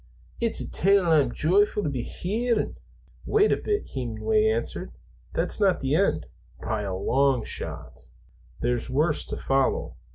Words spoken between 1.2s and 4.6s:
joyfu' to be hearin'." "Wait a bit," Hemenway